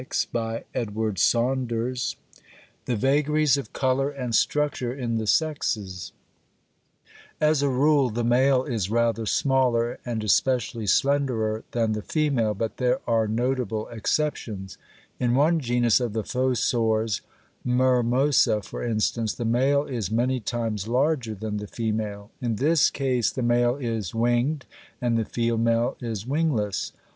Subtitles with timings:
[0.31, 0.63] THE
[2.87, 6.11] VAGARIES OF COLOUR AND STRUCTURE IN THE SEXES
[7.39, 12.77] As a rule the male is rather smaller and especially slenderer than the female, but
[12.77, 14.79] there are notable exceptions;
[15.19, 17.21] in one genus of the fossors,
[17.63, 22.31] Myrmosa for instance, the male is many times larger than the female.
[22.41, 24.65] In this case the male is winged
[24.99, 26.91] and the female is wingless.